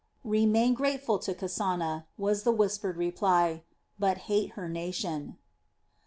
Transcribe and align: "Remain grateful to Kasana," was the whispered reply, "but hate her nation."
"Remain 0.25 0.73
grateful 0.73 1.19
to 1.19 1.35
Kasana," 1.35 2.07
was 2.17 2.41
the 2.41 2.51
whispered 2.51 2.97
reply, 2.97 3.61
"but 3.99 4.17
hate 4.25 4.53
her 4.53 4.67
nation." 4.67 5.37